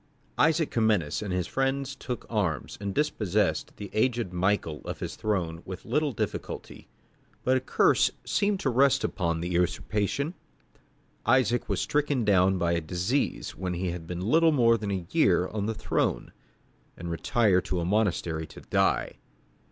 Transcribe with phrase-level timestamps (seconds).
[0.39, 5.61] Isaac Comnenus and his friends took arms, and dispossessed the aged Michael of his throne
[5.63, 6.87] with little difficulty.
[7.43, 10.33] But a curse seemed to rest upon the usurpation;
[11.23, 15.47] Isaac was stricken down by disease when he had been little more than a year
[15.49, 16.31] on the throne,
[16.97, 19.17] and retired to a monastery to die.